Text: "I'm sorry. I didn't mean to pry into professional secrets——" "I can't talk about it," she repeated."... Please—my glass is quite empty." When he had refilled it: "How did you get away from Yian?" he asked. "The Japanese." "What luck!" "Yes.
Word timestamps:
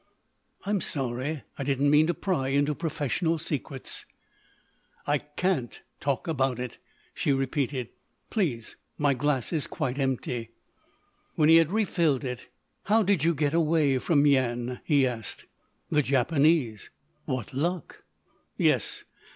"I'm 0.65 0.81
sorry. 0.81 1.43
I 1.59 1.63
didn't 1.63 1.91
mean 1.91 2.07
to 2.07 2.15
pry 2.15 2.47
into 2.47 2.73
professional 2.73 3.37
secrets——" 3.37 4.07
"I 5.05 5.19
can't 5.19 5.79
talk 5.99 6.27
about 6.27 6.57
it," 6.57 6.79
she 7.13 7.31
repeated."... 7.31 7.89
Please—my 8.31 9.13
glass 9.13 9.53
is 9.53 9.67
quite 9.67 9.99
empty." 9.99 10.53
When 11.35 11.49
he 11.49 11.57
had 11.57 11.71
refilled 11.71 12.23
it: 12.23 12.49
"How 12.85 13.03
did 13.03 13.23
you 13.23 13.35
get 13.35 13.53
away 13.53 13.99
from 13.99 14.23
Yian?" 14.23 14.81
he 14.83 15.05
asked. 15.05 15.45
"The 15.91 16.01
Japanese." 16.01 16.89
"What 17.25 17.53
luck!" 17.53 18.03
"Yes. 18.57 19.03